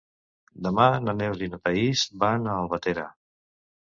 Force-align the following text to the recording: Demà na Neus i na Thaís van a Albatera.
Demà 0.67 0.85
na 1.07 1.13
Neus 1.17 1.43
i 1.47 1.51
na 1.51 1.59
Thaís 1.67 2.05
van 2.25 2.49
a 2.53 2.57
Albatera. 2.63 3.05